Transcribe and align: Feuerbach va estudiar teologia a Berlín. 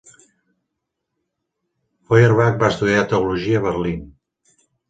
Feuerbach 2.13 2.59
va 2.65 2.73
estudiar 2.75 3.07
teologia 3.15 3.63
a 3.63 3.65
Berlín. 3.71 4.05